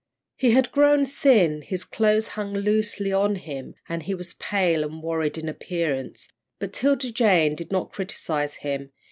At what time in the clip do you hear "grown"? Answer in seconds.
0.71-1.05